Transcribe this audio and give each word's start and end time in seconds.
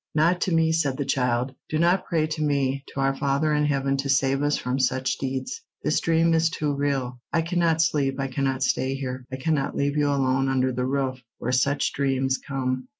"Not 0.15 0.41
to 0.41 0.51
me," 0.51 0.71
said 0.71 0.97
the 0.97 1.05
child, 1.05 1.53
"do 1.69 1.77
not 1.77 2.07
pray 2.07 2.25
to 2.25 2.41
me—to 2.41 2.99
our 2.99 3.15
Father 3.15 3.53
in 3.53 3.65
heaven 3.65 3.97
to 3.97 4.09
save 4.09 4.41
us 4.41 4.57
from 4.57 4.79
such 4.79 5.19
deeds. 5.19 5.61
This 5.83 5.99
dream 5.99 6.33
is 6.33 6.49
too 6.49 6.73
real. 6.73 7.19
I 7.31 7.43
cannot 7.43 7.83
sleep, 7.83 8.19
I 8.19 8.25
cannot 8.25 8.63
stay 8.63 8.95
here, 8.95 9.23
I 9.31 9.35
cannot 9.35 9.75
leave 9.75 9.97
you 9.97 10.07
alone 10.07 10.49
under 10.49 10.71
the 10.71 10.87
roof 10.87 11.19
where 11.37 11.51
such 11.51 11.93
dreams 11.93 12.39
come. 12.39 12.87